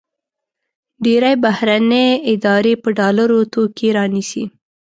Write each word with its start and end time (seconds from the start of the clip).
ډېری 1.03 1.33
بهرني 1.43 2.07
ادارې 2.33 2.73
په 2.83 2.89
ډالرو 2.99 3.39
توکي 3.53 3.89
رانیسي. 3.97 4.43